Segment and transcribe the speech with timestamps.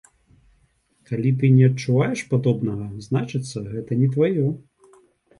[1.09, 4.47] Калі ты не адчуваеш падобнага, значыцца, гэта не тваё.